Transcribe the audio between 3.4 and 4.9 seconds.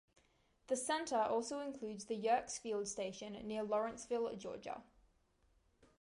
near Lawrenceville, Georgia.